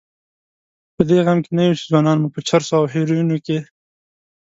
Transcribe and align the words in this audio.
په 0.95 1.01
دې 1.09 1.19
غم 1.25 1.39
کې 1.45 1.51
نه 1.57 1.63
یو 1.67 1.77
چې 1.79 1.83
ځوانان 1.91 2.17
مو 2.19 2.29
په 2.35 2.39
چرسو 2.47 2.73
او 2.79 2.85
هیرویینو 2.93 3.37
کې. 3.45 3.57